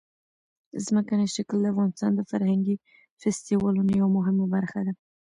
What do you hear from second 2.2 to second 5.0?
فرهنګي فستیوالونو یوه مهمه برخه ده.